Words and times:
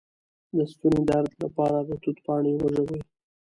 د 0.55 0.57
ستوني 0.71 1.01
درد 1.09 1.31
لپاره 1.43 1.77
د 1.89 1.91
توت 2.01 2.17
پاڼې 2.25 2.51
وژويئ 2.57 3.01